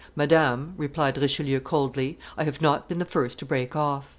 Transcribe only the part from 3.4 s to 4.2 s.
break off."